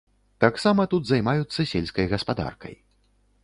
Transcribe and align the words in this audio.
Таксама 0.43 0.85
тут 0.93 1.03
займаюцца 1.11 1.67
сельскай 1.75 2.11
гаспадаркай. 2.15 2.75